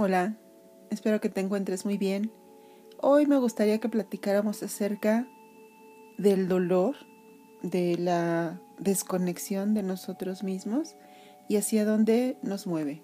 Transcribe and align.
Hola, 0.00 0.36
espero 0.90 1.20
que 1.20 1.28
te 1.28 1.40
encuentres 1.40 1.84
muy 1.84 1.98
bien. 1.98 2.30
Hoy 3.00 3.26
me 3.26 3.36
gustaría 3.36 3.78
que 3.78 3.88
platicáramos 3.88 4.62
acerca 4.62 5.26
del 6.18 6.46
dolor, 6.46 6.94
de 7.64 7.98
la 7.98 8.60
desconexión 8.78 9.74
de 9.74 9.82
nosotros 9.82 10.44
mismos 10.44 10.94
y 11.48 11.56
hacia 11.56 11.84
dónde 11.84 12.36
nos 12.42 12.68
mueve. 12.68 13.02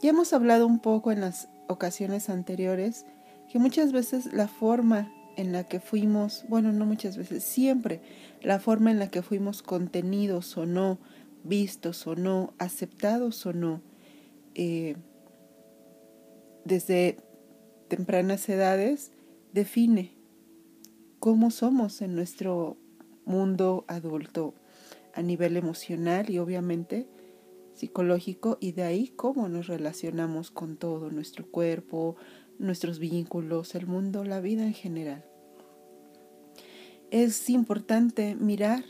Ya 0.00 0.10
hemos 0.10 0.32
hablado 0.32 0.68
un 0.68 0.78
poco 0.78 1.10
en 1.10 1.20
las 1.20 1.48
ocasiones 1.66 2.30
anteriores 2.30 3.04
que 3.50 3.58
muchas 3.58 3.90
veces 3.90 4.32
la 4.32 4.46
forma 4.46 5.12
en 5.36 5.50
la 5.50 5.64
que 5.64 5.80
fuimos, 5.80 6.44
bueno, 6.48 6.72
no 6.72 6.86
muchas 6.86 7.16
veces, 7.16 7.42
siempre 7.42 8.00
la 8.42 8.60
forma 8.60 8.92
en 8.92 9.00
la 9.00 9.08
que 9.08 9.22
fuimos 9.22 9.60
contenidos 9.60 10.56
o 10.56 10.66
no, 10.66 11.00
vistos 11.42 12.06
o 12.06 12.14
no, 12.14 12.54
aceptados 12.58 13.44
o 13.44 13.52
no, 13.52 13.82
eh, 14.54 14.94
desde 16.66 17.16
tempranas 17.88 18.48
edades 18.48 19.12
define 19.52 20.16
cómo 21.20 21.52
somos 21.52 22.02
en 22.02 22.16
nuestro 22.16 22.76
mundo 23.24 23.84
adulto 23.86 24.54
a 25.14 25.22
nivel 25.22 25.56
emocional 25.56 26.28
y 26.28 26.38
obviamente 26.38 27.06
psicológico 27.74 28.58
y 28.60 28.72
de 28.72 28.82
ahí 28.82 29.08
cómo 29.14 29.48
nos 29.48 29.68
relacionamos 29.68 30.50
con 30.50 30.76
todo 30.76 31.10
nuestro 31.10 31.46
cuerpo, 31.46 32.16
nuestros 32.58 32.98
vínculos, 32.98 33.74
el 33.74 33.86
mundo, 33.86 34.24
la 34.24 34.40
vida 34.40 34.64
en 34.64 34.74
general. 34.74 35.24
Es 37.12 37.48
importante 37.48 38.34
mirar, 38.34 38.84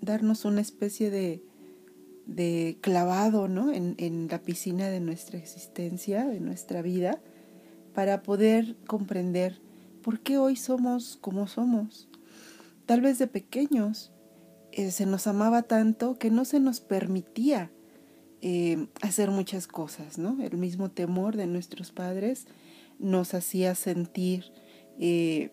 darnos 0.00 0.44
una 0.44 0.60
especie 0.60 1.10
de, 1.10 1.42
de 2.26 2.78
clavado 2.80 3.48
¿no? 3.48 3.72
en, 3.72 4.28
la 4.28 4.42
piscina 4.42 4.88
de 4.88 5.00
nuestra 5.00 5.38
existencia, 5.38 6.26
de 6.26 6.40
nuestra 6.40 6.82
vida, 6.82 7.20
para 7.94 8.22
poder 8.22 8.76
comprender 8.86 9.60
por 10.02 10.20
qué 10.20 10.36
hoy 10.38 10.56
somos 10.56 11.16
como 11.20 11.46
somos. 11.46 12.08
Tal 12.84 13.00
vez 13.00 13.18
de 13.18 13.26
pequeños 13.26 14.12
eh, 14.72 14.90
se 14.90 15.06
nos 15.06 15.26
amaba 15.26 15.62
tanto 15.62 16.18
que 16.18 16.30
no 16.30 16.44
se 16.44 16.60
nos 16.60 16.80
permitía 16.80 17.70
eh, 18.42 18.88
hacer 19.00 19.30
muchas 19.30 19.66
cosas, 19.66 20.18
¿no? 20.18 20.42
El 20.42 20.58
mismo 20.58 20.90
temor 20.90 21.36
de 21.36 21.46
nuestros 21.46 21.90
padres 21.90 22.46
nos 22.98 23.34
hacía 23.34 23.74
sentir 23.74 24.52
eh, 24.98 25.50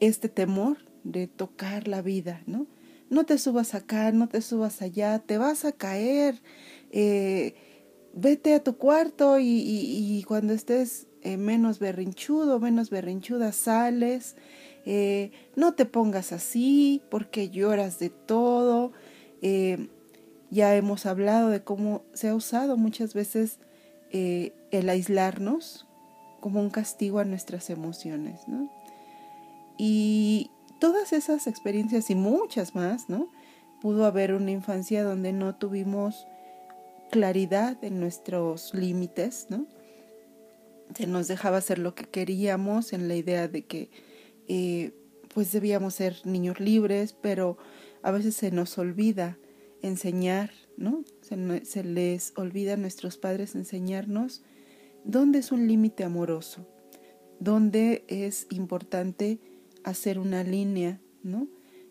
este 0.00 0.28
temor 0.28 0.78
de 1.04 1.26
tocar 1.26 1.88
la 1.88 2.02
vida, 2.02 2.42
¿no? 2.46 2.66
No 3.10 3.24
te 3.24 3.38
subas 3.38 3.74
acá, 3.74 4.12
no 4.12 4.28
te 4.28 4.42
subas 4.42 4.82
allá, 4.82 5.18
te 5.20 5.38
vas 5.38 5.64
a 5.64 5.72
caer, 5.72 6.42
eh, 6.90 7.54
vete 8.14 8.54
a 8.54 8.62
tu 8.62 8.76
cuarto 8.76 9.38
y, 9.38 10.24
cuando 10.26 10.52
estés 10.52 11.06
eh, 11.22 11.36
menos 11.36 11.78
berrinchudo, 11.78 12.60
menos 12.60 12.90
berrinchuda, 12.90 13.52
sales, 13.52 14.36
eh, 14.84 15.30
no 15.56 15.74
te 15.74 15.84
pongas 15.84 16.32
así 16.32 17.02
porque 17.10 17.50
lloras 17.50 17.98
de 17.98 18.10
todo. 18.10 18.92
ya 20.50 20.74
hemos 20.76 21.06
hablado 21.06 21.50
de 21.50 21.62
cómo 21.62 22.02
se 22.14 22.28
ha 22.28 22.34
usado 22.34 22.76
muchas 22.76 23.14
veces 23.14 23.58
el 24.12 24.88
aislarnos 24.88 25.86
como 26.40 26.60
un 26.60 26.70
castigo 26.70 27.18
a 27.18 27.24
nuestras 27.24 27.70
emociones, 27.70 28.46
¿no? 28.46 28.70
Y, 29.78 30.50
todas 30.78 31.12
esas 31.12 31.46
experiencias 31.46 32.10
y 32.10 32.14
muchas 32.14 32.74
más, 32.74 33.08
¿no? 33.08 33.30
Pudo 33.80 34.06
haber 34.06 34.34
una 34.34 34.50
infancia 34.50 35.04
donde 35.04 35.32
no 35.32 35.54
tuvimos 35.56 36.26
claridad 37.10 37.82
en 37.84 38.00
nuestros 38.00 38.74
límites, 38.74 39.46
¿no? 39.50 39.66
Se 40.94 41.06
nos 41.06 41.28
dejaba 41.28 41.58
hacer 41.58 41.78
lo 41.78 41.94
que 41.94 42.04
queríamos 42.04 42.92
en 42.92 43.08
la 43.08 43.16
idea 43.16 43.48
de 43.48 43.64
que 43.64 43.90
eh, 44.48 44.92
pues 45.34 45.52
debíamos 45.52 45.94
ser 45.94 46.16
niños 46.24 46.60
libres, 46.60 47.12
pero 47.12 47.58
a 48.02 48.10
veces 48.10 48.36
se 48.36 48.50
nos 48.50 48.78
olvida 48.78 49.38
enseñar, 49.82 50.50
¿no? 50.76 51.04
Se, 51.22 51.64
se 51.64 51.84
les 51.84 52.32
olvida 52.36 52.74
a 52.74 52.76
nuestros 52.76 53.18
padres 53.18 53.54
enseñarnos 53.54 54.42
dónde 55.04 55.40
es 55.40 55.52
un 55.52 55.66
límite 55.68 56.04
amoroso, 56.04 56.66
dónde 57.40 58.04
es 58.08 58.46
importante 58.50 59.40
hacer 59.86 60.18
una 60.18 60.42
línea, 60.42 61.00
¿no? 61.22 61.48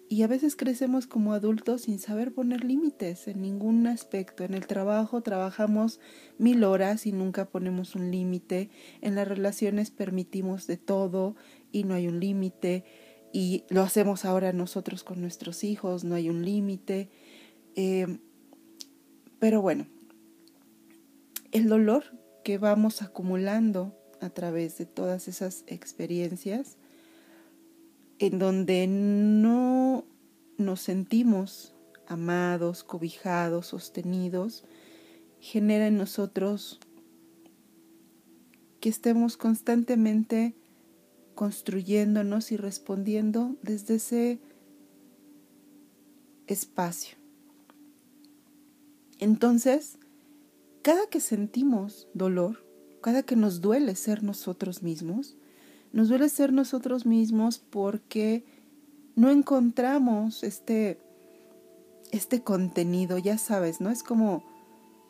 Y 0.07 0.21
a 0.21 0.27
veces 0.27 0.55
crecemos 0.55 1.07
como 1.07 1.33
adultos 1.33 1.83
sin 1.83 1.97
saber 1.97 2.31
poner 2.31 2.63
límites 2.63 3.27
en 3.27 3.41
ningún 3.41 3.87
aspecto. 3.87 4.43
En 4.43 4.53
el 4.53 4.67
trabajo 4.67 5.21
trabajamos 5.21 5.99
mil 6.37 6.63
horas 6.63 7.07
y 7.07 7.11
nunca 7.11 7.49
ponemos 7.49 7.95
un 7.95 8.11
límite. 8.11 8.69
En 9.01 9.15
las 9.15 9.27
relaciones 9.27 9.89
permitimos 9.89 10.67
de 10.67 10.77
todo 10.77 11.35
y 11.71 11.85
no 11.85 11.95
hay 11.95 12.07
un 12.07 12.19
límite. 12.19 12.83
Y 13.33 13.63
lo 13.69 13.81
hacemos 13.81 14.25
ahora 14.25 14.53
nosotros 14.53 15.03
con 15.03 15.21
nuestros 15.21 15.63
hijos, 15.63 16.03
no 16.03 16.13
hay 16.13 16.29
un 16.29 16.45
límite. 16.45 17.09
Eh, 17.75 18.19
pero 19.39 19.61
bueno, 19.61 19.87
el 21.51 21.67
dolor 21.67 22.03
que 22.43 22.59
vamos 22.59 23.01
acumulando 23.01 23.97
a 24.21 24.29
través 24.29 24.77
de 24.77 24.85
todas 24.85 25.27
esas 25.27 25.63
experiencias 25.65 26.77
en 28.19 28.39
donde 28.39 28.87
no 28.87 30.05
nos 30.57 30.81
sentimos 30.81 31.73
amados, 32.07 32.83
cobijados, 32.83 33.67
sostenidos, 33.67 34.63
genera 35.39 35.87
en 35.87 35.97
nosotros 35.97 36.79
que 38.79 38.89
estemos 38.89 39.37
constantemente 39.37 40.55
construyéndonos 41.33 42.51
y 42.51 42.57
respondiendo 42.57 43.55
desde 43.61 43.95
ese 43.95 44.39
espacio. 46.47 47.17
Entonces, 49.19 49.97
cada 50.81 51.07
que 51.07 51.19
sentimos 51.19 52.07
dolor, 52.13 52.65
cada 53.01 53.23
que 53.23 53.35
nos 53.35 53.61
duele 53.61 53.95
ser 53.95 54.23
nosotros 54.23 54.83
mismos, 54.83 55.35
nos 55.95 56.09
duele 56.09 56.27
ser 56.27 56.51
nosotros 56.51 57.05
mismos 57.05 57.57
porque 57.57 58.43
no 59.15 59.29
encontramos 59.31 60.43
este, 60.43 60.99
este 62.11 62.43
contenido, 62.43 63.17
ya 63.17 63.37
sabes, 63.37 63.79
¿no? 63.79 63.89
Es 63.89 64.03
como 64.03 64.43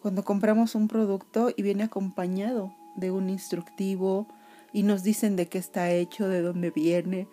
cuando 0.03 0.24
compramos 0.24 0.75
un 0.75 0.88
producto 0.88 1.50
y 1.57 1.63
viene 1.63 1.81
acompañado 1.81 2.72
de 2.97 3.09
un 3.09 3.31
instructivo 3.31 4.28
y 4.74 4.84
nos 4.84 5.01
dicen 5.01 5.35
de 5.35 5.47
qué 5.47 5.57
está 5.57 5.90
hecho, 5.90 6.28
de 6.28 6.44
dónde 6.44 6.69
viene, 6.69 7.28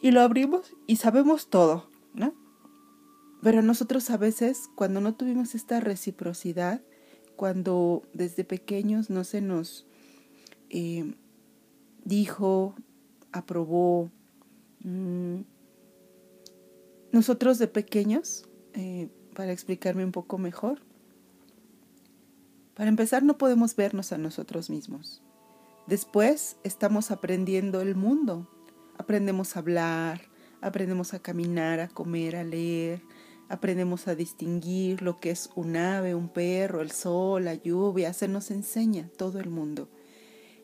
y 0.00 0.12
lo 0.12 0.22
abrimos 0.22 0.74
y 0.86 0.96
sabemos 0.96 1.48
todo, 1.50 1.90
¿no? 2.14 2.32
Pero 3.42 3.60
nosotros 3.60 4.08
a 4.08 4.16
veces, 4.16 4.70
cuando 4.74 5.02
no 5.02 5.14
tuvimos 5.14 5.54
esta 5.54 5.80
reciprocidad, 5.80 6.80
cuando 7.36 8.04
desde 8.14 8.42
pequeños 8.42 9.10
no 9.10 9.22
se 9.22 9.42
nos 9.42 9.84
eh, 10.70 11.14
dijo, 12.04 12.74
aprobó. 13.32 14.10
Mm, 14.80 15.40
nosotros 17.12 17.58
de 17.58 17.68
pequeños, 17.68 18.48
eh, 18.74 19.08
para 19.34 19.52
explicarme 19.52 20.04
un 20.04 20.12
poco 20.12 20.36
mejor, 20.36 20.80
para 22.74 22.88
empezar 22.88 23.22
no 23.22 23.38
podemos 23.38 23.76
vernos 23.76 24.12
a 24.12 24.18
nosotros 24.18 24.68
mismos. 24.68 25.22
Después 25.86 26.56
estamos 26.64 27.10
aprendiendo 27.10 27.80
el 27.80 27.94
mundo. 27.94 28.48
Aprendemos 28.98 29.54
a 29.54 29.60
hablar, 29.60 30.22
aprendemos 30.60 31.14
a 31.14 31.20
caminar, 31.20 31.80
a 31.80 31.88
comer, 31.88 32.36
a 32.36 32.44
leer, 32.44 33.02
aprendemos 33.48 34.08
a 34.08 34.14
distinguir 34.14 35.02
lo 35.02 35.20
que 35.20 35.30
es 35.30 35.50
un 35.54 35.76
ave, 35.76 36.14
un 36.14 36.28
perro, 36.28 36.80
el 36.80 36.90
sol, 36.90 37.44
la 37.44 37.54
lluvia, 37.54 38.12
se 38.12 38.28
nos 38.28 38.50
enseña 38.50 39.08
todo 39.16 39.38
el 39.40 39.50
mundo. 39.50 39.88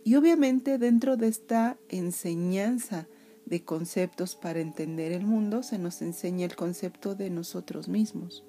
Y 0.04 0.14
obviamente 0.14 0.78
dentro 0.78 1.16
de 1.16 1.28
esta 1.28 1.76
enseñanza 1.88 3.06
de 3.46 3.64
conceptos 3.64 4.36
para 4.36 4.60
entender 4.60 5.12
el 5.12 5.26
mundo 5.26 5.62
se 5.62 5.78
nos 5.78 6.02
enseña 6.02 6.46
el 6.46 6.56
concepto 6.56 7.14
de 7.14 7.30
nosotros 7.30 7.88
mismos. 7.88 8.44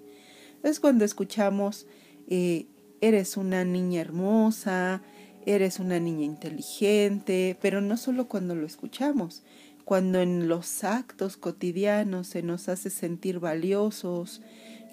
Es 0.64 0.80
cuando 0.80 1.04
escuchamos, 1.04 1.88
eh, 2.28 2.68
eres 3.02 3.36
una 3.36 3.66
niña 3.66 4.02
hermosa, 4.02 5.02
eres 5.46 5.80
una 5.80 6.00
niña 6.00 6.24
inteligente, 6.24 7.58
pero 7.62 7.82
no 7.82 7.98
solo 7.98 8.28
cuando 8.28 8.54
lo 8.54 8.66
escuchamos, 8.66 9.44
cuando 9.86 10.22
en 10.22 10.48
los 10.48 10.84
actos 10.84 11.36
cotidianos 11.36 12.28
se 12.28 12.44
nos 12.44 12.70
hace 12.70 12.90
sentir 12.90 13.40
valiosos, 13.40 14.42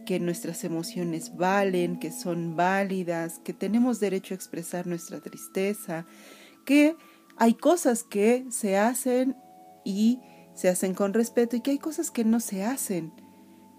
que 0.06 0.19
nuestras 0.19 0.64
emociones 0.64 1.37
valen, 1.37 1.99
que 1.99 2.10
son 2.10 2.56
válidas, 2.56 3.40
que 3.40 3.52
tenemos 3.52 4.00
derecho 4.00 4.32
a 4.32 4.37
expresar 4.37 4.87
nuestra 4.87 5.20
tristeza, 5.20 6.06
que 6.69 6.97
hay 7.38 7.55
cosas 7.55 8.05
que 8.05 8.44
se 8.50 8.76
hacen 8.76 9.35
y 9.87 10.20
se 10.53 10.69
hacen 10.69 10.93
con 10.93 11.15
respeto 11.15 11.56
y 11.56 11.62
que 11.62 11.70
hay 11.70 11.79
cosas 11.79 12.11
que 12.11 12.26
no 12.26 12.41
se 12.41 12.62
hacen 12.62 13.11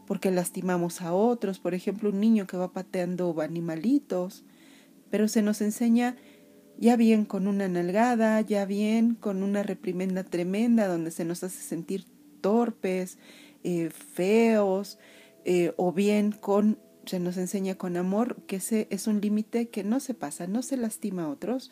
porque 0.07 0.31
lastimamos 0.31 1.03
a 1.03 1.13
otros, 1.13 1.59
por 1.59 1.75
ejemplo, 1.75 2.09
un 2.09 2.19
niño 2.19 2.47
que 2.47 2.57
va 2.57 2.73
pateando 2.73 3.39
animalitos, 3.41 4.43
pero 5.11 5.27
se 5.27 5.43
nos 5.43 5.61
enseña 5.61 6.15
ya 6.79 6.95
bien 6.95 7.25
con 7.25 7.47
una 7.47 7.67
nalgada, 7.67 8.41
ya 8.41 8.65
bien 8.65 9.13
con 9.13 9.43
una 9.43 9.61
reprimenda 9.61 10.23
tremenda 10.23 10.87
donde 10.87 11.11
se 11.11 11.25
nos 11.25 11.43
hace 11.43 11.61
sentir 11.61 12.05
torpes, 12.41 13.19
eh, 13.63 13.91
feos, 13.91 14.97
eh, 15.45 15.73
o 15.77 15.91
bien 15.91 16.31
con, 16.31 16.79
se 17.05 17.19
nos 17.19 17.37
enseña 17.37 17.75
con 17.75 17.95
amor 17.95 18.41
que 18.47 18.55
ese 18.55 18.87
es 18.89 19.05
un 19.05 19.21
límite 19.21 19.69
que 19.69 19.83
no 19.83 19.99
se 19.99 20.15
pasa, 20.15 20.47
no 20.47 20.63
se 20.63 20.75
lastima 20.75 21.25
a 21.25 21.29
otros. 21.29 21.69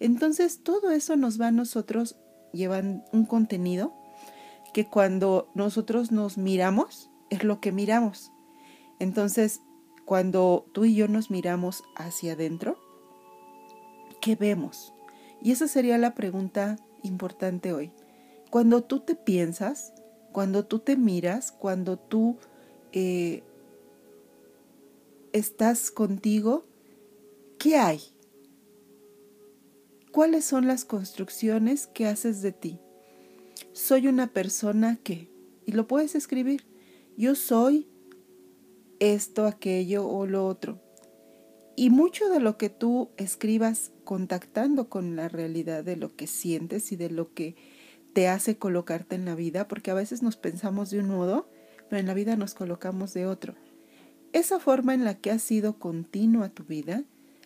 Entonces 0.00 0.62
todo 0.62 0.90
eso 0.90 1.16
nos 1.16 1.40
va 1.40 1.48
a 1.48 1.52
nosotros 1.52 2.16
llevan 2.52 3.04
un 3.12 3.26
contenido 3.26 3.94
que 4.72 4.88
cuando 4.88 5.50
nosotros 5.54 6.12
nos 6.12 6.38
miramos 6.38 7.10
es 7.30 7.44
lo 7.44 7.60
que 7.60 7.72
miramos. 7.72 8.32
Entonces, 8.98 9.60
cuando 10.04 10.66
tú 10.72 10.84
y 10.84 10.94
yo 10.94 11.08
nos 11.08 11.30
miramos 11.30 11.84
hacia 11.96 12.34
adentro, 12.34 12.78
¿qué 14.20 14.36
vemos? 14.36 14.92
Y 15.42 15.52
esa 15.52 15.68
sería 15.68 15.98
la 15.98 16.14
pregunta 16.14 16.76
importante 17.02 17.72
hoy. 17.72 17.92
Cuando 18.50 18.82
tú 18.82 19.00
te 19.00 19.14
piensas, 19.14 19.92
cuando 20.32 20.64
tú 20.64 20.78
te 20.78 20.96
miras, 20.96 21.52
cuando 21.52 21.98
tú 21.98 22.38
eh, 22.92 23.42
estás 25.32 25.90
contigo, 25.90 26.66
¿qué 27.58 27.76
hay? 27.76 28.13
¿Cuáles 30.14 30.44
son 30.44 30.68
las 30.68 30.84
construcciones 30.84 31.88
que 31.88 32.06
haces 32.06 32.40
de 32.40 32.52
ti? 32.52 32.78
Soy 33.72 34.06
una 34.06 34.28
persona 34.28 34.96
que, 35.02 35.28
y 35.66 35.72
lo 35.72 35.88
puedes 35.88 36.14
escribir, 36.14 36.64
yo 37.16 37.34
soy 37.34 37.88
esto, 39.00 39.44
aquello 39.44 40.06
o 40.06 40.24
lo 40.28 40.46
otro. 40.46 40.80
Y 41.74 41.90
mucho 41.90 42.28
de 42.28 42.38
lo 42.38 42.56
que 42.58 42.68
tú 42.68 43.10
escribas 43.16 43.90
contactando 44.04 44.88
con 44.88 45.16
la 45.16 45.28
realidad 45.28 45.82
de 45.82 45.96
lo 45.96 46.14
que 46.14 46.28
sientes 46.28 46.92
y 46.92 46.96
de 46.96 47.10
lo 47.10 47.34
que 47.34 47.56
te 48.12 48.28
hace 48.28 48.56
colocarte 48.56 49.16
en 49.16 49.24
la 49.24 49.34
vida, 49.34 49.66
porque 49.66 49.90
a 49.90 49.94
veces 49.94 50.22
nos 50.22 50.36
pensamos 50.36 50.90
de 50.90 51.00
un 51.00 51.08
modo, 51.08 51.48
pero 51.90 51.98
en 51.98 52.06
la 52.06 52.14
vida 52.14 52.36
nos 52.36 52.54
colocamos 52.54 53.14
de 53.14 53.26
otro. 53.26 53.56
Esa 54.32 54.60
forma 54.60 54.94
en 54.94 55.02
la 55.02 55.16
que 55.16 55.32
ha 55.32 55.40
sido 55.40 55.80
continua 55.80 56.50
tu 56.50 56.62
vida, 56.62 57.02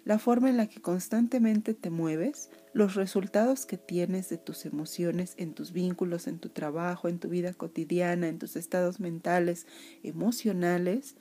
la 0.09 0.19
forma 0.19 0.49
en 0.49 0.57
la 0.57 0.69
que 0.69 0.81
constantemente 0.81 1.75
te 1.75 1.91
mueves, 1.91 2.49
los 2.73 2.95
resultados 2.95 3.67
que 3.67 3.77
tienes 3.77 4.31
de 4.31 4.39
tus 4.39 4.65
emociones 4.65 5.35
en 5.37 5.53
tus 5.53 5.71
vínculos, 5.73 6.29
en 6.29 6.39
tu 6.39 6.49
trabajo, 6.49 7.09
en 7.09 7.19
tu 7.19 7.29
vida 7.29 7.53
cotidiana, 7.53 8.27
en 8.27 8.39
tus 8.39 8.57
estados 8.57 9.01
mentales, 9.01 9.67
emocionales, 10.03 11.17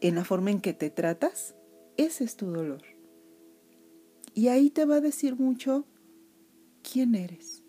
en 0.00 0.16
la 0.16 0.24
forma 0.24 0.50
en 0.50 0.60
que 0.60 0.72
te 0.72 0.90
tratas, 0.90 1.54
ese 1.96 2.24
es 2.24 2.34
tu 2.34 2.46
dolor. 2.46 2.82
Y 4.34 4.48
ahí 4.48 4.70
te 4.70 4.84
va 4.84 4.96
a 4.96 5.00
decir 5.00 5.36
mucho 5.36 5.86
quién 6.82 7.14
eres. 7.14 7.62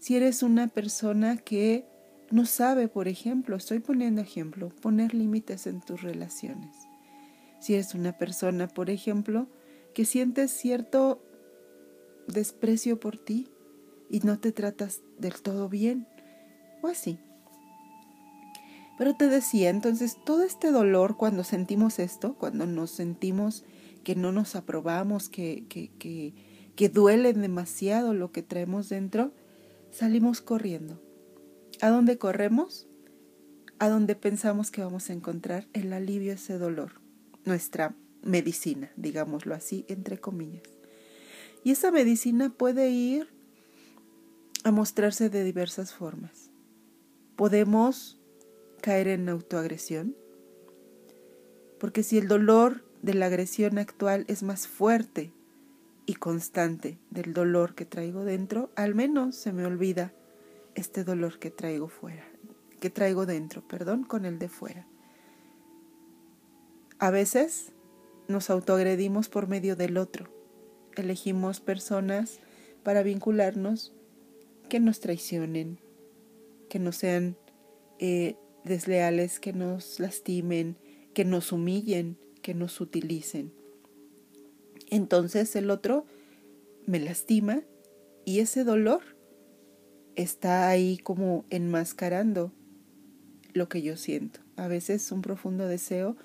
Si 0.00 0.16
eres 0.16 0.42
una 0.42 0.66
persona 0.66 1.36
que 1.36 1.86
no 2.32 2.46
sabe, 2.46 2.88
por 2.88 3.06
ejemplo, 3.06 3.54
estoy 3.54 3.78
poniendo 3.78 4.22
ejemplo, 4.22 4.70
poner 4.70 5.14
límites 5.14 5.68
en 5.68 5.82
tus 5.82 6.02
relaciones. 6.02 6.83
Si 7.64 7.72
eres 7.72 7.94
una 7.94 8.12
persona, 8.12 8.68
por 8.68 8.90
ejemplo, 8.90 9.48
que 9.94 10.04
sientes 10.04 10.50
cierto 10.50 11.24
desprecio 12.28 13.00
por 13.00 13.16
ti 13.16 13.48
y 14.10 14.20
no 14.20 14.38
te 14.38 14.52
tratas 14.52 15.00
del 15.16 15.40
todo 15.40 15.70
bien, 15.70 16.06
o 16.82 16.88
así. 16.88 17.18
Pero 18.98 19.16
te 19.16 19.28
decía, 19.28 19.70
entonces, 19.70 20.18
todo 20.26 20.42
este 20.42 20.72
dolor 20.72 21.16
cuando 21.16 21.42
sentimos 21.42 21.98
esto, 22.00 22.34
cuando 22.34 22.66
nos 22.66 22.90
sentimos 22.90 23.64
que 24.02 24.14
no 24.14 24.30
nos 24.30 24.56
aprobamos, 24.56 25.30
que, 25.30 25.64
que, 25.70 25.90
que, 25.98 26.34
que 26.76 26.90
duele 26.90 27.32
demasiado 27.32 28.12
lo 28.12 28.30
que 28.30 28.42
traemos 28.42 28.90
dentro, 28.90 29.32
salimos 29.90 30.42
corriendo. 30.42 31.00
¿A 31.80 31.88
dónde 31.88 32.18
corremos? 32.18 32.86
A 33.78 33.88
donde 33.88 34.16
pensamos 34.16 34.70
que 34.70 34.82
vamos 34.82 35.08
a 35.08 35.14
encontrar 35.14 35.66
el 35.72 35.94
alivio 35.94 36.32
a 36.32 36.34
ese 36.34 36.58
dolor, 36.58 37.00
nuestra 37.44 37.94
medicina, 38.22 38.90
digámoslo 38.96 39.54
así, 39.54 39.84
entre 39.88 40.18
comillas. 40.18 40.62
Y 41.62 41.70
esa 41.70 41.90
medicina 41.90 42.50
puede 42.50 42.90
ir 42.90 43.28
a 44.64 44.70
mostrarse 44.70 45.30
de 45.30 45.44
diversas 45.44 45.94
formas. 45.94 46.50
Podemos 47.36 48.20
caer 48.80 49.08
en 49.08 49.28
autoagresión, 49.28 50.16
porque 51.78 52.02
si 52.02 52.18
el 52.18 52.28
dolor 52.28 52.84
de 53.02 53.14
la 53.14 53.26
agresión 53.26 53.78
actual 53.78 54.24
es 54.28 54.42
más 54.42 54.66
fuerte 54.66 55.32
y 56.06 56.14
constante 56.14 56.98
del 57.10 57.32
dolor 57.32 57.74
que 57.74 57.84
traigo 57.84 58.24
dentro, 58.24 58.70
al 58.76 58.94
menos 58.94 59.36
se 59.36 59.52
me 59.52 59.66
olvida 59.66 60.12
este 60.74 61.04
dolor 61.04 61.38
que 61.38 61.50
traigo 61.50 61.88
fuera, 61.88 62.26
que 62.80 62.90
traigo 62.90 63.26
dentro, 63.26 63.66
perdón, 63.66 64.04
con 64.04 64.24
el 64.24 64.38
de 64.38 64.48
fuera. 64.48 64.86
A 66.98 67.10
veces 67.10 67.72
nos 68.28 68.50
autoagredimos 68.50 69.28
por 69.28 69.48
medio 69.48 69.76
del 69.76 69.96
otro. 69.96 70.28
Elegimos 70.96 71.60
personas 71.60 72.40
para 72.82 73.02
vincularnos 73.02 73.92
que 74.68 74.80
nos 74.80 75.00
traicionen, 75.00 75.80
que 76.68 76.78
no 76.78 76.92
sean 76.92 77.36
eh, 77.98 78.36
desleales 78.64 79.40
que 79.40 79.52
nos 79.52 80.00
lastimen, 80.00 80.76
que 81.12 81.24
nos 81.24 81.52
humillen, 81.52 82.18
que 82.42 82.54
nos 82.54 82.80
utilicen. 82.80 83.52
Entonces 84.90 85.54
el 85.56 85.70
otro 85.70 86.06
me 86.86 86.98
lastima 86.98 87.62
y 88.24 88.40
ese 88.40 88.64
dolor 88.64 89.02
está 90.16 90.68
ahí 90.68 90.98
como 90.98 91.44
enmascarando 91.50 92.52
lo 93.52 93.68
que 93.68 93.82
yo 93.82 93.96
siento. 93.96 94.40
A 94.56 94.68
veces 94.68 95.10
un 95.12 95.22
profundo 95.22 95.66
deseo 95.66 96.16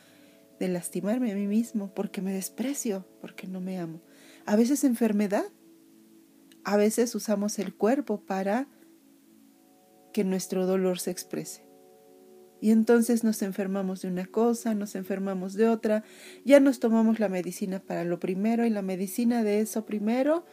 de 0.60 0.68
lastimarme 0.68 1.32
a 1.32 1.36
mí 1.36 1.48
mismo 1.48 1.94
porque 1.94 2.22
me 2.22 2.34
desprecio, 2.34 3.08
porque 3.22 3.48
no 3.48 3.62
me 3.62 3.80
amo. 3.80 4.02
A 4.46 4.56
veces 4.56 4.84
enfermedad. 4.84 5.46
A 6.64 6.76
veces 6.78 7.16
usamos 7.16 7.58
el 7.58 7.74
cuerpo 7.74 8.26
para 8.26 8.68
que 10.14 10.24
nuestro 10.24 10.66
dolor 10.66 11.00
se 11.00 11.12
exprese. 11.12 11.69
Y 12.62 12.72
entonces 12.72 13.24
nos 13.24 13.42
enfermamos 13.42 14.02
de 14.02 14.10
una 14.10 14.26
cosa, 14.26 14.74
nos 14.74 14.96
enfermamos 14.96 15.54
de 15.54 15.70
otra, 15.70 16.04
ya 16.44 16.60
nos 16.60 16.80
tomamos 16.80 17.20
la 17.20 17.30
medicina 17.30 17.80
para 17.80 18.04
lo 18.04 18.20
primero 18.20 18.66
y 18.66 18.70
la 18.70 18.82
medicina 18.82 19.44
de 19.44 19.62
eso 19.62 19.86
primero 19.86 20.46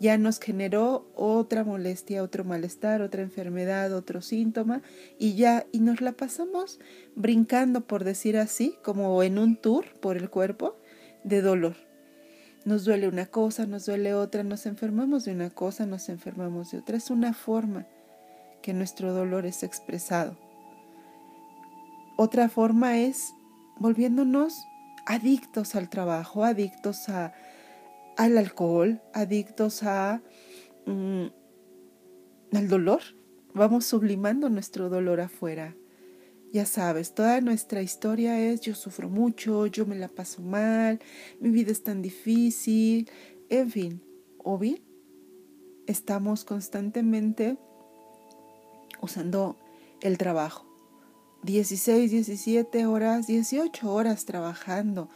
ya 0.00 0.18
nos 0.18 0.40
generó 0.40 1.06
otra 1.14 1.64
molestia, 1.64 2.22
otro 2.22 2.44
malestar, 2.44 3.00
otra 3.00 3.22
enfermedad, 3.22 3.92
otro 3.92 4.20
síntoma 4.22 4.82
y 5.18 5.34
ya, 5.34 5.66
y 5.72 5.80
nos 5.80 6.00
la 6.00 6.12
pasamos 6.12 6.80
brincando, 7.14 7.82
por 7.82 8.04
decir 8.04 8.36
así, 8.36 8.76
como 8.82 9.22
en 9.22 9.38
un 9.38 9.56
tour 9.56 9.86
por 10.00 10.16
el 10.16 10.30
cuerpo 10.30 10.76
de 11.22 11.40
dolor. 11.40 11.76
Nos 12.64 12.84
duele 12.84 13.08
una 13.08 13.26
cosa, 13.26 13.66
nos 13.66 13.86
duele 13.86 14.14
otra, 14.14 14.42
nos 14.42 14.66
enfermamos 14.66 15.24
de 15.24 15.32
una 15.32 15.50
cosa, 15.50 15.86
nos 15.86 16.08
enfermamos 16.08 16.70
de 16.70 16.78
otra. 16.78 16.96
Es 16.96 17.10
una 17.10 17.34
forma 17.34 17.86
que 18.62 18.72
nuestro 18.72 19.12
dolor 19.12 19.44
es 19.44 19.62
expresado. 19.62 20.43
Otra 22.16 22.48
forma 22.48 22.98
es 22.98 23.34
volviéndonos 23.78 24.66
adictos 25.04 25.74
al 25.74 25.88
trabajo, 25.88 26.44
adictos 26.44 27.08
al 27.08 28.38
alcohol, 28.38 29.02
adictos 29.12 29.82
mm, 30.86 31.24
al 32.52 32.68
dolor. 32.68 33.00
Vamos 33.52 33.86
sublimando 33.86 34.48
nuestro 34.48 34.88
dolor 34.88 35.20
afuera. 35.20 35.76
Ya 36.52 36.66
sabes, 36.66 37.14
toda 37.14 37.40
nuestra 37.40 37.82
historia 37.82 38.38
es 38.38 38.60
yo 38.60 38.76
sufro 38.76 39.08
mucho, 39.08 39.66
yo 39.66 39.84
me 39.84 39.96
la 39.96 40.06
paso 40.06 40.40
mal, 40.40 41.00
mi 41.40 41.50
vida 41.50 41.72
es 41.72 41.82
tan 41.82 42.00
difícil, 42.00 43.10
en 43.48 43.70
fin, 43.72 44.02
o 44.38 44.56
bien 44.56 44.80
estamos 45.88 46.44
constantemente 46.44 47.58
usando 49.02 49.58
el 50.00 50.16
trabajo 50.16 50.73
16, 51.44 52.10
17 52.10 52.86
horas, 52.86 53.26
18 53.26 53.92
horas 53.92 54.24
trabajando. 54.24 55.10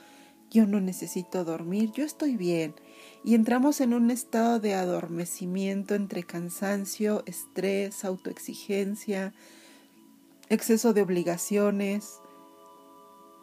Yo 0.50 0.66
no 0.66 0.78
necesito 0.78 1.44
dormir, 1.44 1.90
yo 1.92 2.04
estoy 2.04 2.37
bien. 2.37 2.75
Y 3.25 3.35
entramos 3.35 3.80
en 3.80 3.94
un 3.94 4.11
estado 4.11 4.61
de 4.61 4.75
adormecimiento 4.75 5.94
entre 5.94 6.25
cansancio, 6.25 7.23
estrés, 7.26 8.04
autoexigencia, 8.04 9.32
exceso 10.50 10.92
de 10.92 11.02
obligaciones, 11.02 12.20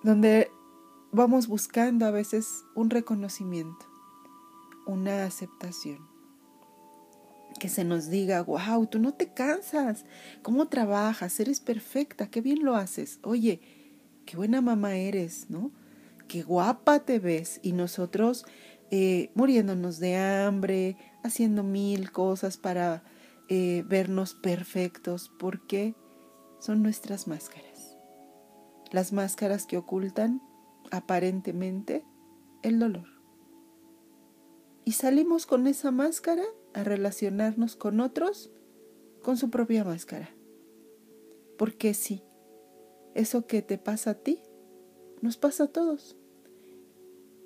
donde 0.04 0.52
vamos 1.12 1.48
buscando 1.48 2.06
a 2.06 2.12
veces 2.12 2.66
un 2.76 2.92
reconocimiento, 2.92 3.86
una 4.86 5.26
aceptación 5.26 6.15
que 7.60 7.70
se 7.70 7.84
nos 7.84 8.10
diga, 8.10 8.44
wow, 8.44 8.86
tú 8.88 9.00
no 9.00 9.14
te 9.14 9.28
cansas, 9.28 10.06
¿cómo 10.42 10.68
trabajas? 10.68 11.40
Eres 11.40 11.60
perfecta, 11.60 12.28
qué 12.30 12.42
bien 12.42 12.64
lo 12.64 12.76
haces. 12.76 13.20
Oye, 13.24 13.62
qué 14.26 14.36
buena 14.38 14.62
mamá 14.62 14.96
eres, 14.96 15.50
¿no? 15.50 15.72
Qué 16.28 16.44
guapa 16.44 17.00
te 17.00 17.20
ves. 17.20 17.60
Y 17.64 17.72
nosotros 17.72 18.46
eh, 18.92 19.32
muriéndonos 19.36 20.00
de 20.00 20.18
hambre, 20.18 20.98
haciendo 21.24 21.64
mil 21.64 22.12
cosas 22.12 22.58
para 22.58 23.04
eh, 23.50 23.84
vernos 23.88 24.34
perfectos, 24.34 25.32
porque 25.40 25.96
son 26.60 26.84
nuestras 26.84 27.28
máscaras. 27.28 27.98
Las 28.92 29.14
máscaras 29.14 29.66
que 29.66 29.78
ocultan 29.78 30.42
aparentemente 30.92 32.04
el 32.64 32.80
dolor. 32.80 33.08
Y 34.84 34.92
salimos 34.92 35.46
con 35.46 35.66
esa 35.68 35.92
máscara 35.92 36.44
a 36.76 36.84
relacionarnos 36.84 37.78
con 37.78 38.02
otros 38.02 38.52
con 39.24 39.38
su 39.38 39.50
propia 39.50 39.86
máscara. 39.86 40.30
Porque 41.58 41.94
sí, 41.94 42.22
eso 43.16 43.48
que 43.48 43.62
te 43.62 43.78
pasa 43.78 44.12
a 44.12 44.14
ti, 44.16 44.42
nos 45.22 45.38
pasa 45.38 45.64
a 45.64 45.68
todos. 45.68 46.18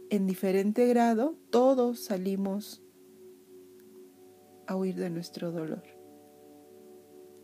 En 0.09 0.25
diferente 0.25 0.87
grado, 0.87 1.37
todos 1.51 1.99
salimos 1.99 2.81
a 4.65 4.75
huir 4.75 4.95
de 4.95 5.11
nuestro 5.11 5.51
dolor. 5.51 5.83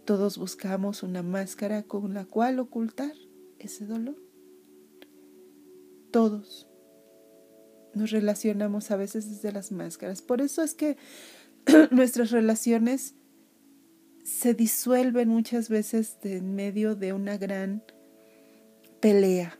Todos 0.05 0.39
buscamos 0.39 1.03
una 1.03 1.21
máscara 1.21 1.83
con 1.83 2.15
la 2.15 2.25
cual 2.25 2.57
ocultar 2.57 3.13
ese 3.59 3.85
dolor. 3.85 4.17
Todos 6.09 6.67
nos 7.93 8.09
relacionamos 8.09 8.89
a 8.89 8.97
veces 8.97 9.29
desde 9.29 9.51
las 9.51 9.71
máscaras. 9.71 10.23
Por 10.23 10.41
eso 10.41 10.63
es 10.63 10.73
que 10.73 10.97
nuestras 11.91 12.31
relaciones 12.31 13.15
se 14.23 14.53
disuelven 14.53 15.29
muchas 15.29 15.69
veces 15.69 16.17
en 16.23 16.55
medio 16.55 16.95
de 16.95 17.13
una 17.13 17.37
gran 17.37 17.83
pelea, 18.99 19.59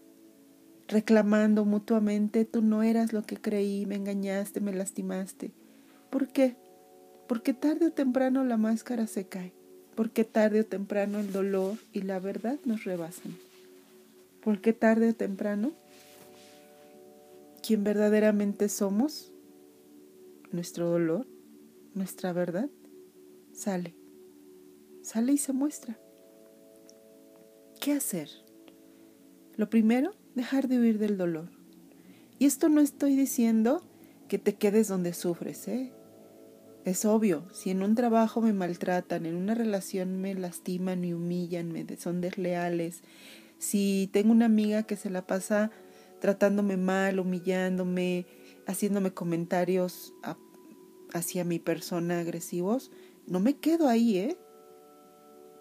reclamando 0.87 1.65
mutuamente, 1.65 2.45
tú 2.45 2.61
no 2.61 2.81
eras 2.83 3.13
lo 3.13 3.23
que 3.23 3.37
creí, 3.37 3.85
me 3.85 3.95
engañaste, 3.95 4.61
me 4.61 4.73
lastimaste. 4.73 5.51
¿Por 6.09 6.27
qué? 6.27 6.55
Porque 7.27 7.53
tarde 7.53 7.87
o 7.87 7.91
temprano 7.91 8.43
la 8.43 8.57
máscara 8.57 9.05
se 9.07 9.27
cae, 9.27 9.53
porque 9.95 10.23
tarde 10.23 10.61
o 10.61 10.65
temprano 10.65 11.19
el 11.19 11.31
dolor 11.31 11.77
y 11.93 12.01
la 12.01 12.19
verdad 12.19 12.59
nos 12.65 12.85
rebasan, 12.85 13.35
porque 14.43 14.73
tarde 14.73 15.09
o 15.09 15.13
temprano 15.15 15.73
quien 17.61 17.83
verdaderamente 17.83 18.69
somos, 18.69 19.31
nuestro 20.51 20.89
dolor, 20.89 21.25
nuestra 21.95 22.33
verdad, 22.33 22.69
sale, 23.53 23.95
sale 25.01 25.33
y 25.33 25.37
se 25.37 25.53
muestra. 25.53 25.97
¿Qué 27.79 27.93
hacer? 27.93 28.29
Lo 29.55 29.69
primero, 29.69 30.13
dejar 30.35 30.67
de 30.67 30.79
huir 30.79 30.99
del 30.99 31.17
dolor. 31.17 31.49
Y 32.37 32.45
esto 32.45 32.69
no 32.69 32.81
estoy 32.81 33.15
diciendo 33.15 33.81
que 34.27 34.37
te 34.37 34.55
quedes 34.55 34.87
donde 34.87 35.13
sufres, 35.13 35.67
¿eh? 35.67 35.93
Es 36.83 37.05
obvio, 37.05 37.47
si 37.51 37.71
en 37.71 37.81
un 37.81 37.95
trabajo 37.95 38.41
me 38.41 38.53
maltratan, 38.53 39.25
en 39.25 39.35
una 39.35 39.55
relación 39.55 40.21
me 40.21 40.35
lastiman 40.35 41.03
y 41.03 41.13
humillan, 41.13 41.71
me 41.71 41.85
son 41.97 42.21
desleales, 42.21 43.01
si 43.57 44.09
tengo 44.13 44.31
una 44.31 44.45
amiga 44.45 44.83
que 44.83 44.95
se 44.95 45.09
la 45.09 45.25
pasa 45.25 45.71
tratándome 46.19 46.77
mal, 46.77 47.19
humillándome, 47.19 48.27
haciéndome 48.67 49.13
comentarios 49.13 50.13
hacia 51.15 51.45
mi 51.45 51.59
persona 51.59 52.19
agresivos, 52.19 52.91
no 53.25 53.39
me 53.39 53.55
quedo 53.55 53.87
ahí, 53.87 54.17
¿eh? 54.17 54.37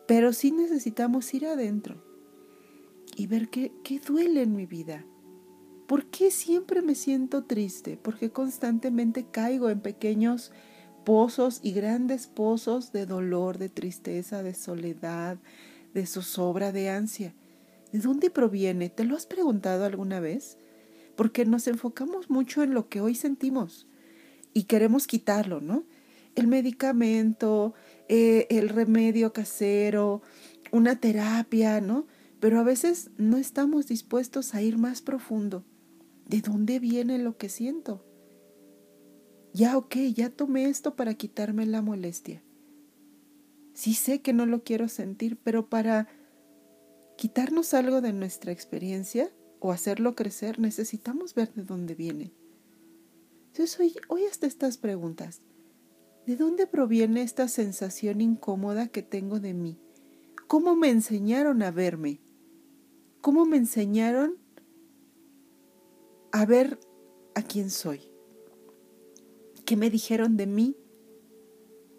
Pero 0.07 0.33
sí 0.33 0.51
necesitamos 0.51 1.33
ir 1.33 1.47
adentro 1.47 2.03
y 3.17 3.29
ver 3.29 3.49
qué, 3.49 3.73
qué 3.85 4.01
duele 4.01 4.43
en 4.43 4.57
mi 4.57 4.67
vida. 4.67 5.07
¿Por 5.87 6.07
qué 6.07 6.33
siempre 6.33 6.83
me 6.83 6.97
siento 6.97 7.45
triste? 7.45 7.97
Porque 7.97 8.31
constantemente 8.31 9.27
caigo 9.31 9.71
en 9.71 9.81
pequeños 9.81 10.51
pozos 11.05 11.61
y 11.63 11.73
grandes 11.73 12.27
pozos 12.27 12.91
de 12.91 13.07
dolor, 13.07 13.59
de 13.59 13.69
tristeza, 13.69 14.43
de 14.43 14.55
soledad, 14.55 15.39
de 15.95 16.05
zozobra, 16.07 16.73
de 16.73 16.91
ansia. 16.91 17.33
¿De 17.93 18.01
dónde 18.01 18.29
proviene? 18.29 18.89
¿Te 18.89 19.05
lo 19.05 19.15
has 19.15 19.27
preguntado 19.27 19.85
alguna 19.85 20.19
vez? 20.19 20.59
Porque 21.15 21.45
nos 21.45 21.69
enfocamos 21.69 22.29
mucho 22.29 22.65
en 22.65 22.75
lo 22.75 22.89
que 22.89 23.01
hoy 23.01 23.15
sentimos 23.15 23.87
y 24.55 24.65
queremos 24.65 25.07
quitarlo, 25.07 25.61
¿no? 25.61 25.85
El 26.35 26.47
medicamento, 26.47 27.75
eh, 28.09 28.47
el 28.49 28.71
remedio 28.71 29.33
casero, 29.33 30.23
una 30.73 30.99
terapia, 30.99 31.81
¿no? 31.81 32.07
Pero 32.41 32.59
a 32.59 32.63
veces 32.63 33.11
no 33.19 33.37
estamos 33.37 33.87
dispuestos 33.87 34.55
a 34.55 34.63
ir 34.63 34.79
más 34.79 35.03
profundo. 35.03 35.65
¿De 36.27 36.41
dónde 36.41 36.79
viene 36.79 37.19
lo 37.19 37.37
que 37.37 37.49
siento? 37.51 38.05
ya 39.55 39.79
ok, 39.79 39.95
ya 40.13 40.31
tomé 40.31 40.69
esto 40.69 40.97
para 40.97 41.15
quitarme 41.15 41.65
la 41.65 41.81
molestia. 41.81 42.43
Sí 43.73 43.95
sé 43.95 44.21
que 44.21 44.33
no 44.33 44.47
lo 44.47 44.65
quiero 44.65 44.89
sentir, 44.89 45.39
pero 45.43 45.71
para 45.71 46.09
quitarnos 47.17 47.73
algo 47.73 48.01
de 48.01 48.13
nuestra 48.13 48.51
experiencia 48.51 49.33
o 49.61 49.71
hacerlo 49.71 50.17
crecer, 50.17 50.59
necesitamos 50.59 51.35
ver 51.35 51.55
de 51.55 51.63
dónde 51.63 51.95
viene. 51.95 52.33
Entonces 53.55 53.79
hoy, 53.79 53.95
hoy 54.09 54.25
hasta 54.25 54.49
estas 54.49 54.79
preguntas. 54.79 55.41
¿De 56.27 56.35
dónde 56.35 56.67
proviene 56.67 57.23
esta 57.23 57.47
sensación 57.47 58.21
incómoda 58.21 58.89
que 58.89 59.01
tengo 59.01 59.39
de 59.39 59.55
mí? 59.55 59.79
¿Cómo 60.49 60.75
me 60.75 60.91
enseñaron 60.91 61.63
a 61.63 61.71
verme? 61.71 62.21
¿Cómo 63.21 63.47
me 63.47 63.57
enseñaron 63.57 64.39
a 66.33 66.45
ver 66.47 66.81
a 67.37 67.43
quién 67.43 67.71
soy? 67.71 68.01
¿Qué 69.65 69.77
me 69.77 69.89
dijeron 69.89 70.37
de 70.37 70.49
mí 70.49 70.77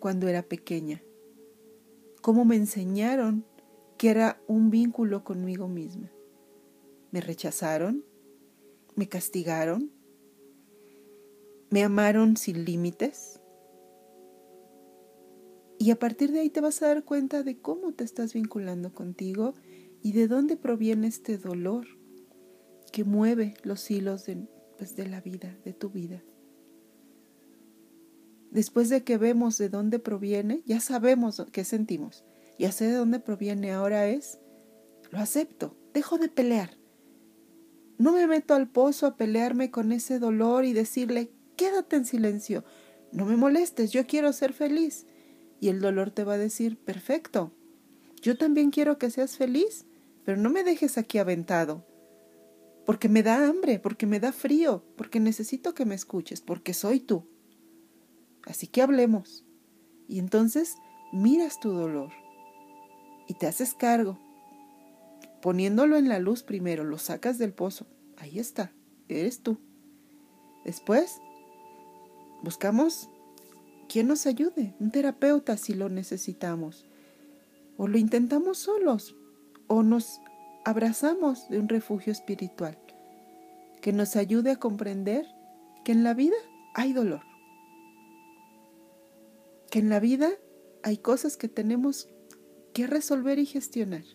cuando 0.01 0.27
era 0.27 0.43
pequeña? 0.43 1.01
¿Cómo 2.21 2.43
me 2.43 2.57
enseñaron 2.57 3.45
que 3.97 4.09
era 4.09 4.41
un 4.47 4.71
vínculo 4.71 5.23
conmigo 5.23 5.69
misma? 5.69 6.11
¿Me 7.11 7.21
rechazaron? 7.21 8.03
¿Me 8.95 9.07
castigaron? 9.07 9.94
¿Me 11.75 11.83
amaron 11.83 12.37
sin 12.37 12.63
límites? 12.63 13.41
Y 15.77 15.91
a 15.91 15.99
partir 15.99 16.31
de 16.31 16.39
ahí 16.39 16.49
te 16.49 16.61
vas 16.61 16.81
a 16.81 16.87
dar 16.87 17.03
cuenta 17.03 17.43
de 17.43 17.59
cómo 17.59 17.91
te 17.91 18.05
estás 18.05 18.33
vinculando 18.33 18.93
contigo 18.93 19.55
y 20.01 20.13
de 20.13 20.29
dónde 20.29 20.55
proviene 20.55 21.07
este 21.07 21.37
dolor 21.37 21.85
que 22.93 23.03
mueve 23.03 23.55
los 23.63 23.91
hilos 23.91 24.25
de, 24.25 24.47
pues, 24.77 24.95
de 24.95 25.05
la 25.09 25.19
vida, 25.19 25.59
de 25.65 25.73
tu 25.73 25.89
vida. 25.89 26.23
Después 28.51 28.87
de 28.87 29.03
que 29.03 29.17
vemos 29.17 29.57
de 29.57 29.67
dónde 29.67 29.99
proviene, 29.99 30.63
ya 30.65 30.79
sabemos 30.79 31.45
qué 31.51 31.65
sentimos. 31.65 32.23
Ya 32.57 32.71
sé 32.71 32.85
de 32.85 32.93
dónde 32.93 33.19
proviene, 33.19 33.73
ahora 33.73 34.07
es, 34.07 34.39
lo 35.11 35.19
acepto, 35.19 35.75
dejo 35.93 36.17
de 36.19 36.29
pelear. 36.29 36.77
No 37.97 38.13
me 38.13 38.27
meto 38.27 38.53
al 38.53 38.69
pozo 38.69 39.07
a 39.07 39.17
pelearme 39.17 39.71
con 39.71 39.91
ese 39.91 40.19
dolor 40.19 40.63
y 40.63 40.71
decirle, 40.71 41.34
quédate 41.55 41.95
en 41.95 42.05
silencio, 42.05 42.63
no 43.11 43.25
me 43.25 43.37
molestes, 43.37 43.91
yo 43.91 44.05
quiero 44.07 44.33
ser 44.33 44.53
feliz. 44.53 45.05
Y 45.59 45.69
el 45.69 45.79
dolor 45.79 46.11
te 46.11 46.23
va 46.23 46.33
a 46.33 46.37
decir, 46.37 46.77
perfecto, 46.77 47.53
yo 48.21 48.37
también 48.37 48.71
quiero 48.71 48.97
que 48.97 49.09
seas 49.09 49.37
feliz, 49.37 49.85
pero 50.23 50.37
no 50.37 50.49
me 50.49 50.63
dejes 50.63 50.97
aquí 50.97 51.17
aventado, 51.17 51.85
porque 52.85 53.09
me 53.09 53.23
da 53.23 53.47
hambre, 53.47 53.79
porque 53.79 54.05
me 54.05 54.19
da 54.19 54.31
frío, 54.31 54.83
porque 54.97 55.19
necesito 55.19 55.73
que 55.73 55.85
me 55.85 55.95
escuches, 55.95 56.41
porque 56.41 56.73
soy 56.73 56.99
tú. 56.99 57.27
Así 58.45 58.67
que 58.67 58.81
hablemos. 58.81 59.45
Y 60.07 60.19
entonces 60.19 60.75
miras 61.11 61.59
tu 61.59 61.71
dolor 61.71 62.11
y 63.27 63.33
te 63.35 63.47
haces 63.47 63.73
cargo. 63.73 64.19
Poniéndolo 65.41 65.97
en 65.97 66.09
la 66.09 66.19
luz 66.19 66.43
primero, 66.43 66.83
lo 66.83 66.97
sacas 66.97 67.37
del 67.37 67.53
pozo. 67.53 67.87
Ahí 68.17 68.39
está, 68.39 68.71
eres 69.07 69.41
tú. 69.41 69.59
Después, 70.63 71.19
buscamos 72.45 73.09
quien 73.89 74.07
nos 74.07 74.25
ayude, 74.25 74.73
un 74.79 74.91
terapeuta 74.91 75.57
si 75.57 75.73
lo 75.73 75.89
necesitamos. 75.89 76.85
O 77.75 77.89
lo 77.89 77.97
intentamos 77.97 78.59
solos, 78.59 79.17
o 79.67 79.83
nos 79.83 80.21
abrazamos 80.63 81.49
de 81.49 81.59
un 81.59 81.67
refugio 81.67 82.13
espiritual 82.13 82.79
que 83.81 83.91
nos 83.91 84.15
ayude 84.15 84.51
a 84.51 84.55
comprender 84.55 85.27
que 85.83 85.91
en 85.91 86.05
la 86.05 86.13
vida 86.13 86.37
hay 86.73 86.93
dolor 86.93 87.21
que 89.75 89.79
en 89.79 89.89
la 89.89 89.99
vida 89.99 90.29
hay 90.83 90.97
cosas 90.97 91.35
que 91.35 91.49
tenemos 91.49 92.07
que 92.73 92.87
resolver 92.87 93.39
y 93.39 93.45
gestionar. 93.45 94.05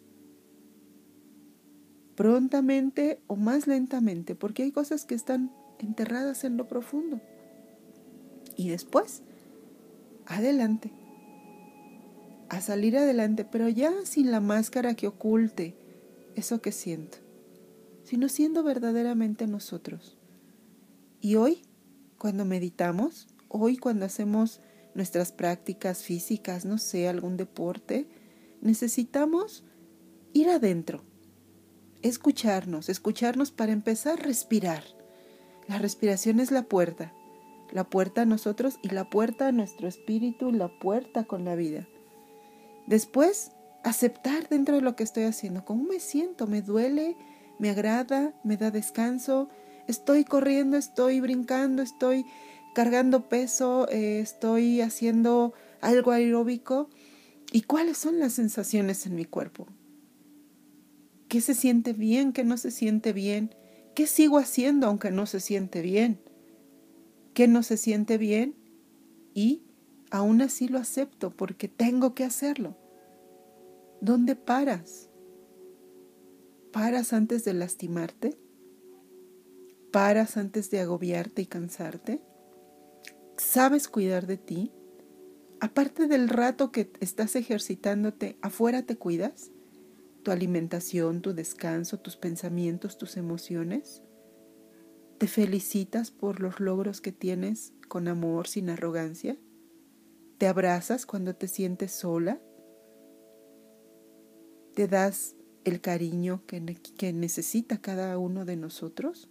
Prontamente 2.15 3.21
o 3.27 3.37
más 3.37 3.67
lentamente, 3.67 4.35
porque 4.35 4.63
hay 4.63 4.73
cosas 4.73 5.05
que 5.05 5.15
están 5.15 5.53
enterradas 5.79 6.45
en 6.45 6.57
lo 6.57 6.67
profundo. 6.67 7.21
Y 8.61 8.69
después, 8.69 9.23
adelante. 10.26 10.93
A 12.50 12.61
salir 12.61 12.99
adelante, 12.99 13.47
pero 13.47 13.71
ya 13.71 13.90
sin 14.05 14.31
la 14.31 14.40
máscara 14.40 14.93
que 14.93 15.07
oculte 15.07 15.75
eso 16.37 16.61
que 16.61 16.71
siento, 16.71 17.17
sino 18.05 18.29
siendo 18.29 18.62
verdaderamente 18.62 19.47
nosotros. 19.47 20.19
Y 21.23 21.37
hoy 21.37 21.62
cuando 22.19 22.45
meditamos, 22.45 23.29
hoy 23.49 23.79
cuando 23.79 24.05
hacemos 24.05 24.61
nuestras 24.95 25.33
prácticas 25.33 26.02
físicas, 26.02 26.67
no 26.67 26.76
sé, 26.76 27.09
algún 27.09 27.38
deporte, 27.38 28.09
necesitamos 28.61 29.64
ir 30.35 30.50
adentro, 30.50 31.02
escucharnos, 32.02 32.90
escucharnos 32.90 33.52
para 33.52 33.73
empezar 33.73 34.21
a 34.21 34.23
respirar. 34.23 34.85
La 35.67 35.79
respiración 35.79 36.40
es 36.40 36.50
la 36.50 36.64
puerta, 36.64 37.14
la 37.73 37.85
puerta 37.85 38.23
a 38.23 38.27
nosotros 38.27 38.79
y 38.83 38.89
la 38.91 39.09
puerta 39.09 39.49
a 39.49 39.53
nuestro 39.53 39.89
espíritu, 39.89 40.53
la 40.53 40.69
puerta 40.69 41.25
con 41.25 41.45
la 41.45 41.55
vida. 41.55 41.87
Después, 42.87 43.53
aceptar 43.85 44.49
dentro 44.49 44.77
de 44.77 44.83
lo 44.83 44.97
que 44.97 45.05
estoy 45.05 45.25
haciendo, 45.25 45.65
cómo 45.65 45.85
me 45.85 46.00
siento, 46.00 46.47
me 46.47 46.62
duele, 46.62 47.17
me 47.59 47.71
agrada, 47.71 48.35
me 48.45 48.57
da 48.57 48.71
descanso, 48.71 49.49
estoy 49.87 50.25
corriendo, 50.25 50.77
estoy 50.77 51.21
brincando, 51.21 51.83
estoy 51.83 52.25
cargando 52.75 53.29
peso, 53.29 53.89
eh, 53.91 54.21
estoy 54.21 54.81
haciendo 54.81 55.53
algo 55.81 56.12
aeróbico 56.12 56.89
y 57.53 57.62
cuáles 57.62 57.99
son 57.99 58.19
las 58.19 58.35
sensaciones 58.35 59.07
en 59.07 59.15
mi 59.15 59.25
cuerpo. 59.25 59.67
¿Qué 61.29 61.41
se 61.41 61.55
siente 61.55 61.93
bien? 61.93 62.33
¿Qué 62.33 62.45
no 62.45 62.57
se 62.57 62.71
siente 62.71 63.12
bien? 63.12 63.55
¿Qué 63.95 64.07
sigo 64.07 64.39
haciendo 64.39 64.87
aunque 64.87 65.11
no 65.11 65.27
se 65.27 65.41
siente 65.41 65.81
bien? 65.81 66.21
¿Qué 67.35 67.49
no 67.49 67.63
se 67.63 67.77
siente 67.77 68.19
bien? 68.19 68.57
Y 69.35 69.63
aún 70.11 70.43
así 70.43 70.69
lo 70.69 70.79
acepto 70.79 71.31
porque 71.31 71.69
tengo 71.69 72.15
que 72.15 72.25
hacerlo. 72.25 72.77
¿Dónde 74.01 74.35
paras? 74.37 75.11
¿Paras 76.73 77.13
antes 77.13 77.45
de 77.45 77.55
lastimarte? 77.55 78.39
¿Paras 79.93 80.37
antes 80.37 80.71
de 80.71 80.81
agobiarte 80.81 81.43
y 81.43 81.47
cansarte? 81.47 82.23
¿Sabes 83.37 83.89
cuidar 83.89 84.27
de 84.27 84.37
ti? 84.37 84.73
Aparte 85.61 86.07
del 86.07 86.29
rato 86.29 86.73
que 86.73 86.91
estás 87.01 87.37
ejercitándote, 87.37 88.39
¿afuera 88.41 88.83
te 88.83 88.97
cuidas? 88.97 89.51
¿Tu 90.23 90.31
alimentación, 90.31 91.23
tu 91.23 91.35
descanso, 91.35 91.99
tus 91.99 92.17
pensamientos, 92.17 92.99
tus 92.99 93.17
emociones? 93.17 94.03
¿Te 95.21 95.29
felicitas 95.29 96.11
por 96.11 96.41
los 96.41 96.61
logros 96.61 97.03
que 97.03 97.12
tienes 97.12 97.75
con 97.89 98.09
amor, 98.09 98.49
sin 98.49 98.71
arrogancia? 98.71 99.37
¿Te 100.39 100.47
abrazas 100.47 101.05
cuando 101.05 101.37
te 101.37 101.47
sientes 101.47 101.93
sola? 101.93 102.41
¿Te 104.75 104.89
das 104.89 105.37
el 105.65 105.83
cariño 105.83 106.43
que, 106.47 107.12
necesita 107.12 107.83
cada 107.83 108.17
uno 108.17 108.47
de 108.47 108.57
nosotros? 108.57 109.29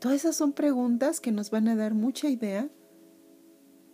Todas 0.00 0.16
esas 0.16 0.34
son 0.34 0.52
preguntas 0.52 1.20
que 1.20 1.30
nos 1.30 1.52
van 1.52 1.68
a 1.68 1.76
dar 1.76 1.94
mucha 1.94 2.28
idea 2.28 2.68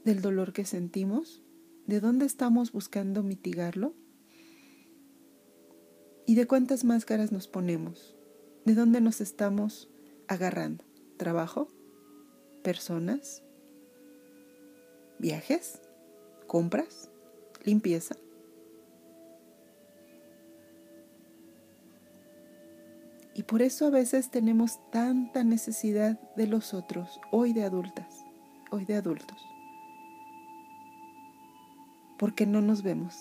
del 0.06 0.22
dolor 0.22 0.54
que 0.54 0.64
sentimos, 0.64 1.42
de 1.86 2.00
dónde 2.00 2.24
estamos 2.24 2.72
buscando 2.72 3.22
mitigarlo 3.22 3.92
y 6.26 6.34
de 6.34 6.46
cuántas 6.46 6.82
máscaras 6.82 7.30
nos 7.30 7.46
ponemos, 7.46 8.16
de 8.64 8.74
dónde 8.74 9.02
nos 9.02 9.20
estamos 9.20 9.90
agarrando. 10.28 10.84
Trabajo, 11.16 11.68
personas, 12.62 13.42
viajes, 15.18 15.80
compras, 16.46 17.10
limpieza. 17.64 18.16
Y 23.34 23.42
por 23.42 23.62
eso 23.62 23.86
a 23.86 23.90
veces 23.90 24.30
tenemos 24.30 24.78
tanta 24.90 25.42
necesidad 25.42 26.20
de 26.36 26.46
los 26.46 26.72
otros, 26.72 27.20
hoy 27.32 27.52
de 27.52 27.64
adultas, 27.64 28.24
hoy 28.70 28.84
de 28.84 28.94
adultos. 28.94 29.38
Porque 32.16 32.46
no 32.46 32.60
nos 32.60 32.82
vemos 32.82 33.16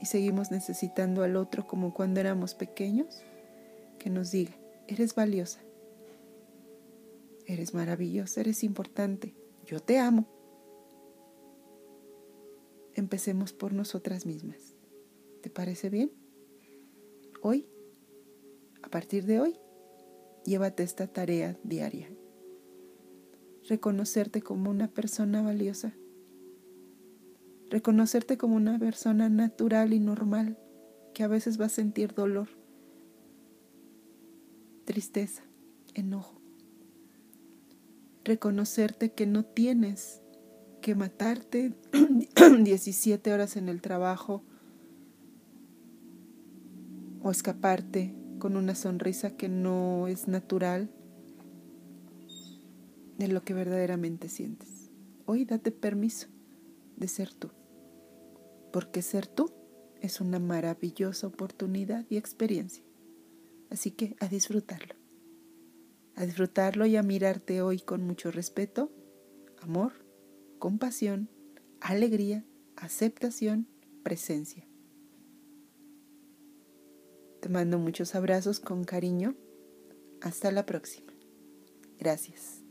y 0.00 0.06
seguimos 0.06 0.50
necesitando 0.50 1.22
al 1.22 1.36
otro 1.36 1.66
como 1.66 1.94
cuando 1.94 2.20
éramos 2.20 2.54
pequeños, 2.54 3.22
que 3.98 4.10
nos 4.10 4.32
diga, 4.32 4.52
eres 4.88 5.14
valiosa, 5.14 5.60
eres 7.46 7.74
maravillosa, 7.74 8.40
eres 8.40 8.64
importante, 8.64 9.34
yo 9.64 9.80
te 9.80 9.98
amo. 9.98 10.28
Empecemos 12.94 13.52
por 13.52 13.72
nosotras 13.72 14.24
mismas. 14.26 14.76
¿Te 15.42 15.50
parece 15.50 15.90
bien? 15.90 16.12
Hoy 17.42 17.66
a 18.84 18.88
partir 18.90 19.24
de 19.24 19.40
hoy, 19.40 19.56
llévate 20.44 20.82
esta 20.82 21.06
tarea 21.06 21.58
diaria. 21.64 22.06
Reconocerte 23.66 24.42
como 24.42 24.70
una 24.70 24.88
persona 24.88 25.40
valiosa. 25.40 25.94
Reconocerte 27.70 28.36
como 28.36 28.56
una 28.56 28.78
persona 28.78 29.30
natural 29.30 29.94
y 29.94 30.00
normal 30.00 30.58
que 31.14 31.22
a 31.22 31.28
veces 31.28 31.58
va 31.58 31.64
a 31.64 31.70
sentir 31.70 32.12
dolor, 32.12 32.48
tristeza, 34.84 35.44
enojo. 35.94 36.33
Reconocerte 38.24 39.12
que 39.12 39.26
no 39.26 39.44
tienes 39.44 40.22
que 40.80 40.94
matarte 40.94 41.74
17 42.62 43.32
horas 43.32 43.56
en 43.56 43.68
el 43.68 43.80
trabajo 43.80 44.42
o 47.22 47.30
escaparte 47.30 48.14
con 48.38 48.56
una 48.56 48.74
sonrisa 48.74 49.36
que 49.36 49.48
no 49.48 50.08
es 50.08 50.28
natural 50.28 50.90
de 53.18 53.28
lo 53.28 53.44
que 53.44 53.54
verdaderamente 53.54 54.28
sientes. 54.28 54.90
Hoy 55.26 55.44
date 55.44 55.70
permiso 55.70 56.28
de 56.96 57.08
ser 57.08 57.32
tú, 57.32 57.50
porque 58.72 59.02
ser 59.02 59.26
tú 59.26 59.50
es 60.00 60.20
una 60.20 60.38
maravillosa 60.38 61.26
oportunidad 61.26 62.04
y 62.10 62.18
experiencia. 62.18 62.84
Así 63.70 63.90
que 63.90 64.16
a 64.20 64.28
disfrutarlo, 64.28 64.94
a 66.16 66.24
disfrutarlo 66.24 66.86
y 66.86 66.96
a 66.96 67.02
mirarte 67.02 67.62
hoy 67.62 67.80
con 67.80 68.02
mucho 68.02 68.30
respeto, 68.30 68.92
amor, 69.60 69.92
compasión, 70.58 71.28
alegría, 71.80 72.44
aceptación, 72.76 73.68
presencia. 74.02 74.66
Te 77.40 77.48
mando 77.48 77.78
muchos 77.78 78.14
abrazos 78.14 78.58
con 78.60 78.84
cariño. 78.84 79.34
Hasta 80.22 80.50
la 80.50 80.64
próxima. 80.64 81.12
Gracias. 81.98 82.63